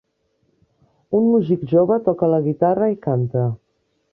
[1.17, 3.45] Un músic jove toca la guitarra i canta.